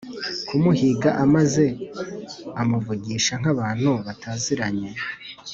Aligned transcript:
kumuhiga 0.47 1.09
maze 1.35 1.65
amuvugisha 2.61 3.33
nkabantu 3.41 3.91
bataziranye 4.05 4.89